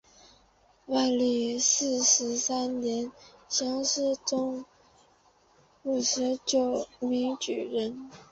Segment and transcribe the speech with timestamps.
[0.87, 3.11] 万历四十三年
[3.47, 4.65] 乡试中
[5.83, 8.09] 五十九名举人。